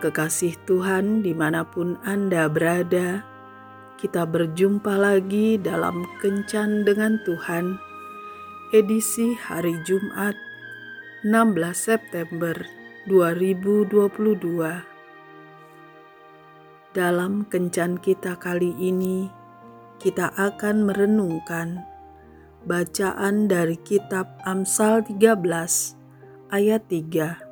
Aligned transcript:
kekasih 0.00 0.56
Tuhan, 0.68 1.24
di 1.24 1.32
mana 1.32 1.64
pun 1.64 1.96
Anda 2.04 2.48
berada, 2.52 3.24
kita 3.96 4.28
berjumpa 4.28 4.92
lagi 4.92 5.56
dalam 5.56 6.04
Kencan 6.20 6.84
dengan 6.84 7.16
Tuhan, 7.24 7.80
edisi 8.76 9.32
hari 9.32 9.72
Jumat 9.88 10.36
16 11.24 11.72
September 11.72 12.52
2022. 13.08 14.84
Dalam 16.92 17.48
Kencan 17.48 17.96
kita 17.96 18.36
kali 18.36 18.76
ini, 18.76 19.32
kita 19.96 20.28
akan 20.36 20.92
merenungkan 20.92 21.80
bacaan 22.68 23.48
dari 23.48 23.80
kitab 23.80 24.28
Amsal 24.44 25.08
13 25.08 25.40
ayat 26.52 26.82
3 26.90 27.45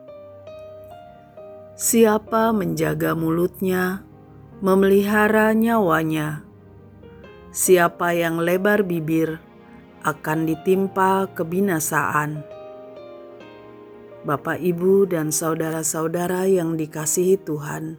Siapa 1.74 2.54
menjaga 2.54 3.18
mulutnya, 3.18 4.06
memelihara 4.62 5.50
nyawanya. 5.58 6.46
Siapa 7.50 8.14
yang 8.14 8.38
lebar 8.38 8.86
bibir 8.86 9.42
akan 10.06 10.46
ditimpa 10.46 11.26
kebinasaan. 11.34 12.46
Bapak, 14.22 14.62
ibu, 14.62 15.02
dan 15.02 15.34
saudara-saudara 15.34 16.46
yang 16.46 16.78
dikasihi 16.78 17.42
Tuhan, 17.42 17.98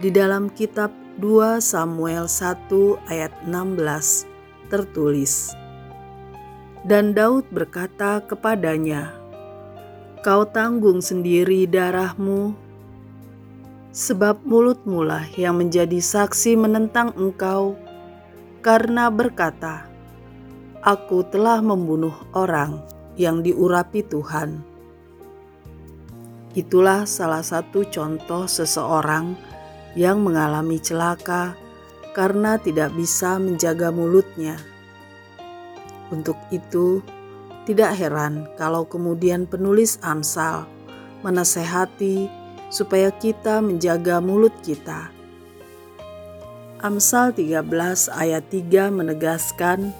di 0.00 0.08
dalam 0.08 0.48
kitab 0.48 0.88
2 1.20 1.60
Samuel 1.60 2.24
1 2.32 2.72
ayat 3.12 3.44
16 3.44 4.24
tertulis, 4.72 5.52
Dan 6.88 7.12
Daud 7.12 7.44
berkata 7.52 8.24
kepadanya, 8.24 9.17
kau 10.20 10.42
tanggung 10.46 10.98
sendiri 10.98 11.66
darahmu, 11.70 12.54
sebab 13.94 14.42
mulutmu 14.42 15.06
lah 15.06 15.26
yang 15.38 15.58
menjadi 15.58 15.98
saksi 15.98 16.58
menentang 16.58 17.14
engkau, 17.14 17.78
karena 18.62 19.10
berkata, 19.10 19.86
Aku 20.78 21.26
telah 21.26 21.58
membunuh 21.58 22.14
orang 22.38 22.78
yang 23.18 23.42
diurapi 23.42 24.06
Tuhan. 24.06 24.62
Itulah 26.54 27.02
salah 27.06 27.42
satu 27.42 27.82
contoh 27.90 28.46
seseorang 28.46 29.34
yang 29.98 30.22
mengalami 30.22 30.78
celaka 30.78 31.58
karena 32.14 32.58
tidak 32.62 32.94
bisa 32.94 33.38
menjaga 33.42 33.90
mulutnya. 33.90 34.54
Untuk 36.14 36.38
itu, 36.54 37.02
tidak 37.68 38.00
heran 38.00 38.48
kalau 38.56 38.88
kemudian 38.88 39.44
penulis 39.44 40.00
Amsal 40.00 40.64
menasehati 41.20 42.32
supaya 42.72 43.12
kita 43.12 43.60
menjaga 43.60 44.24
mulut 44.24 44.56
kita. 44.64 45.12
Amsal 46.80 47.36
13 47.36 47.60
ayat 48.08 48.48
3 48.48 48.88
menegaskan 48.88 49.92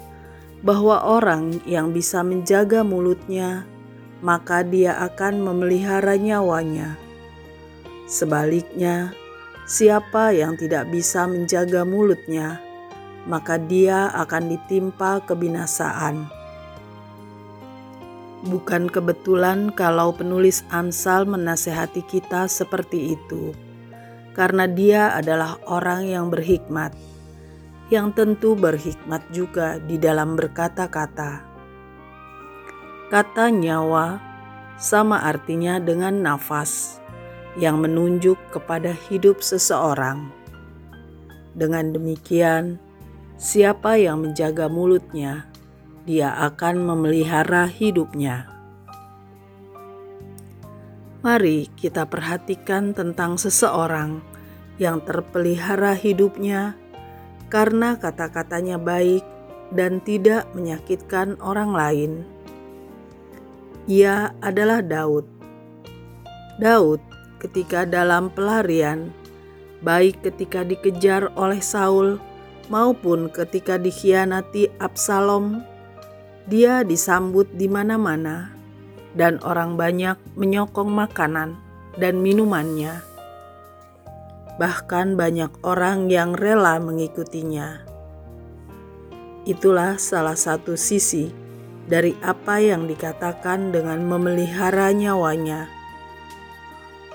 bahwa 0.65 0.97
orang 1.05 1.61
yang 1.69 1.93
bisa 1.93 2.25
menjaga 2.25 2.81
mulutnya, 2.81 3.69
maka 4.25 4.65
dia 4.65 4.97
akan 5.05 5.43
memelihara 5.43 6.17
nyawanya. 6.17 6.97
Sebaliknya, 8.09 9.13
siapa 9.69 10.33
yang 10.33 10.57
tidak 10.57 10.89
bisa 10.89 11.29
menjaga 11.29 11.85
mulutnya, 11.85 12.57
maka 13.27 13.59
dia 13.59 14.09
akan 14.15 14.57
ditimpa 14.57 15.21
kebinasaan. 15.27 16.38
Bukan 18.39 18.87
kebetulan 18.87 19.67
kalau 19.75 20.15
penulis 20.15 20.63
Amsal 20.71 21.27
menasehati 21.27 22.07
kita 22.07 22.47
seperti 22.47 23.19
itu, 23.19 23.51
karena 24.31 24.63
dia 24.63 25.11
adalah 25.11 25.59
orang 25.67 26.07
yang 26.07 26.31
berhikmat, 26.31 26.95
yang 27.91 28.15
tentu 28.15 28.55
berhikmat 28.55 29.27
juga 29.35 29.75
di 29.83 29.99
dalam 29.99 30.39
berkata-kata. 30.39 31.43
Kata 33.11 33.51
nyawa 33.51 34.23
sama 34.79 35.19
artinya 35.19 35.75
dengan 35.75 36.23
nafas 36.23 37.03
yang 37.59 37.83
menunjuk 37.83 38.39
kepada 38.55 38.95
hidup 39.11 39.43
seseorang. 39.43 40.31
Dengan 41.59 41.91
demikian, 41.91 42.79
siapa 43.35 43.99
yang 43.99 44.23
menjaga 44.23 44.71
mulutnya 44.71 45.48
dia 46.09 46.33
akan 46.33 46.89
memelihara 46.89 47.69
hidupnya. 47.69 48.49
Mari 51.21 51.69
kita 51.77 52.09
perhatikan 52.09 52.97
tentang 52.97 53.37
seseorang 53.37 54.25
yang 54.81 55.05
terpelihara 55.05 55.93
hidupnya 55.93 56.73
karena 57.53 58.01
kata-katanya 58.01 58.81
baik 58.81 59.21
dan 59.69 60.01
tidak 60.01 60.49
menyakitkan 60.57 61.37
orang 61.45 61.77
lain. 61.77 62.11
Ia 63.85 64.33
adalah 64.41 64.81
Daud. 64.81 65.29
Daud, 66.57 67.05
ketika 67.37 67.85
dalam 67.85 68.33
pelarian, 68.33 69.13
baik 69.85 70.25
ketika 70.25 70.65
dikejar 70.65 71.29
oleh 71.37 71.61
Saul 71.61 72.17
maupun 72.73 73.29
ketika 73.29 73.77
dikhianati 73.77 74.73
Absalom, 74.81 75.61
dia 76.49 76.81
disambut 76.81 77.45
di 77.53 77.69
mana-mana, 77.69 78.49
dan 79.13 79.37
orang 79.45 79.77
banyak 79.77 80.17
menyokong 80.33 80.89
makanan 80.89 81.53
dan 82.01 82.25
minumannya. 82.25 83.05
Bahkan, 84.57 85.13
banyak 85.13 85.53
orang 85.61 86.09
yang 86.09 86.33
rela 86.33 86.81
mengikutinya. 86.81 87.85
Itulah 89.45 89.95
salah 90.01 90.35
satu 90.35 90.75
sisi 90.75 91.31
dari 91.87 92.17
apa 92.19 92.59
yang 92.59 92.89
dikatakan 92.89 93.71
dengan 93.71 94.03
memelihara 94.03 94.91
nyawanya. 94.91 95.69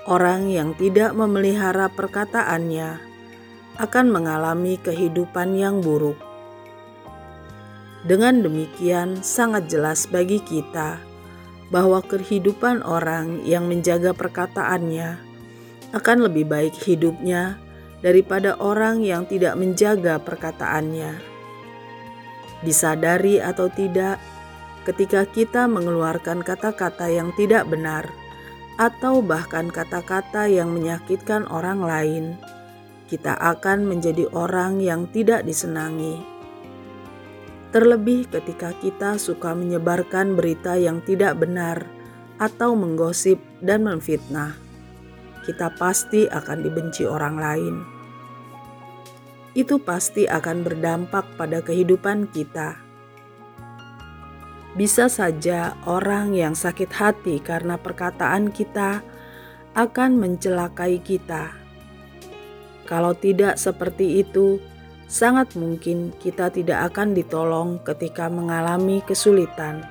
Orang 0.09 0.49
yang 0.49 0.73
tidak 0.79 1.13
memelihara 1.13 1.91
perkataannya 1.91 2.97
akan 3.77 4.05
mengalami 4.09 4.79
kehidupan 4.79 5.59
yang 5.59 5.83
buruk 5.83 6.24
dengan 8.05 8.45
demikian, 8.45 9.17
sangat 9.25 9.65
jelas 9.65 10.05
bagi 10.05 10.37
kita 10.37 11.01
bahwa 11.73 12.05
kehidupan 12.05 12.85
orang 12.85 13.41
yang 13.41 13.65
menjaga 13.65 14.13
perkataannya 14.13 15.17
akan 15.89 16.17
lebih 16.29 16.45
baik 16.45 16.77
hidupnya 16.85 17.57
daripada 18.05 18.61
orang 18.61 19.01
yang 19.01 19.25
tidak 19.25 19.57
menjaga 19.57 20.21
perkataannya. 20.21 21.17
Disadari 22.61 23.41
atau 23.41 23.73
tidak, 23.73 24.21
ketika 24.85 25.25
kita 25.25 25.65
mengeluarkan 25.65 26.45
kata-kata 26.45 27.09
yang 27.09 27.33
tidak 27.33 27.65
benar, 27.65 28.05
atau 28.77 29.25
bahkan 29.25 29.73
kata-kata 29.73 30.45
yang 30.45 30.69
menyakitkan 30.77 31.49
orang 31.49 31.81
lain, 31.81 32.25
kita 33.09 33.33
akan 33.33 33.89
menjadi 33.89 34.29
orang 34.29 34.77
yang 34.77 35.09
tidak 35.09 35.41
disenangi 35.41 36.34
terlebih 37.75 38.23
ketika 38.31 38.71
kita 38.79 39.19
suka 39.19 39.51
menyebarkan 39.51 40.39
berita 40.39 40.79
yang 40.79 41.03
tidak 41.03 41.35
benar 41.35 41.83
atau 42.39 42.71
menggosip 42.71 43.35
dan 43.59 43.83
memfitnah. 43.83 44.55
Kita 45.43 45.75
pasti 45.75 46.23
akan 46.23 46.63
dibenci 46.63 47.03
orang 47.03 47.35
lain. 47.35 47.75
Itu 49.59 49.83
pasti 49.83 50.23
akan 50.23 50.63
berdampak 50.63 51.35
pada 51.35 51.59
kehidupan 51.59 52.31
kita. 52.31 52.79
Bisa 54.79 55.11
saja 55.11 55.75
orang 55.83 56.31
yang 56.31 56.55
sakit 56.55 56.95
hati 56.95 57.43
karena 57.43 57.75
perkataan 57.75 58.55
kita 58.55 59.03
akan 59.75 60.15
mencelakai 60.15 61.03
kita. 61.03 61.51
Kalau 62.87 63.11
tidak 63.11 63.59
seperti 63.59 64.23
itu, 64.23 64.63
sangat 65.05 65.53
mungkin 65.53 66.09
kita 66.17 66.49
tidak 66.49 66.93
akan 66.93 67.13
ditolong 67.13 67.77
ketika 67.85 68.25
mengalami 68.29 69.01
kesulitan. 69.05 69.85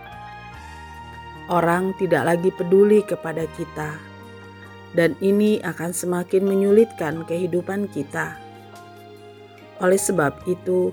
Orang 1.46 1.92
tidak 2.00 2.24
lagi 2.24 2.50
peduli 2.50 3.04
kepada 3.04 3.44
kita, 3.54 4.00
dan 4.96 5.12
ini 5.20 5.60
akan 5.60 5.92
semakin 5.92 6.42
menyulitkan 6.48 7.22
kehidupan 7.28 7.86
kita. 7.92 8.40
Oleh 9.84 10.00
sebab 10.00 10.40
itu, 10.48 10.90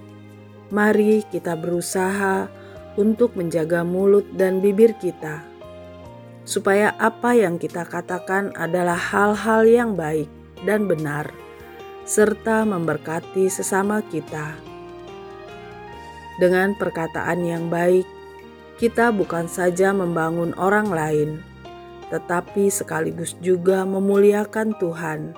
mari 0.70 1.24
kita 1.32 1.56
berusaha 1.56 2.52
untuk 3.00 3.40
menjaga 3.40 3.88
mulut 3.88 4.28
dan 4.36 4.60
bibir 4.60 4.92
kita, 5.00 5.40
supaya 6.44 6.92
apa 7.00 7.32
yang 7.32 7.56
kita 7.56 7.88
katakan 7.88 8.52
adalah 8.60 9.00
hal-hal 9.00 9.64
yang 9.64 9.96
baik 9.96 10.28
dan 10.68 10.84
benar 10.84 11.41
serta 12.12 12.68
memberkati 12.68 13.48
sesama 13.48 14.04
kita. 14.04 14.60
Dengan 16.44 16.76
perkataan 16.76 17.40
yang 17.48 17.72
baik, 17.72 18.04
kita 18.76 19.16
bukan 19.16 19.48
saja 19.48 19.96
membangun 19.96 20.52
orang 20.60 20.92
lain, 20.92 21.40
tetapi 22.12 22.68
sekaligus 22.68 23.40
juga 23.40 23.88
memuliakan 23.88 24.76
Tuhan. 24.76 25.32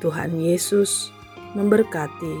Tuhan 0.00 0.40
Yesus 0.40 1.12
memberkati. 1.52 2.36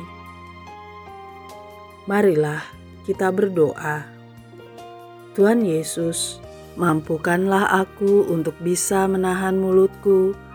Marilah 2.08 2.64
kita 3.04 3.28
berdoa. 3.28 4.08
Tuhan 5.36 5.60
Yesus, 5.60 6.40
mampukanlah 6.80 7.68
aku 7.84 8.32
untuk 8.32 8.56
bisa 8.64 9.04
menahan 9.04 9.60
mulutku 9.60 10.47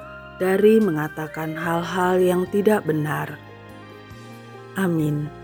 dari 0.43 0.83
mengatakan 0.83 1.55
hal-hal 1.55 2.19
yang 2.19 2.43
tidak 2.51 2.83
benar. 2.83 3.39
Amin. 4.75 5.42